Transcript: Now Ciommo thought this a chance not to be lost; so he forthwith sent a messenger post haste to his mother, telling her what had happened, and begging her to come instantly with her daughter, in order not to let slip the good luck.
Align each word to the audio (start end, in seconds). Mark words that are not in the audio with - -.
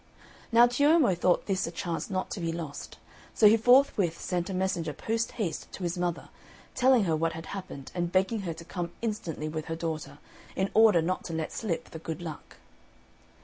Now 0.51 0.65
Ciommo 0.65 1.13
thought 1.15 1.45
this 1.45 1.67
a 1.67 1.71
chance 1.71 2.09
not 2.09 2.31
to 2.31 2.39
be 2.39 2.51
lost; 2.51 2.97
so 3.35 3.47
he 3.47 3.55
forthwith 3.55 4.19
sent 4.19 4.49
a 4.49 4.53
messenger 4.55 4.93
post 4.93 5.33
haste 5.33 5.71
to 5.73 5.83
his 5.83 5.95
mother, 5.95 6.29
telling 6.73 7.03
her 7.03 7.15
what 7.15 7.33
had 7.33 7.45
happened, 7.45 7.91
and 7.93 8.11
begging 8.11 8.39
her 8.39 8.53
to 8.55 8.65
come 8.65 8.93
instantly 9.03 9.47
with 9.47 9.65
her 9.65 9.75
daughter, 9.75 10.17
in 10.55 10.71
order 10.73 11.03
not 11.03 11.23
to 11.25 11.33
let 11.33 11.51
slip 11.51 11.91
the 11.91 11.99
good 11.99 12.19
luck. 12.19 12.55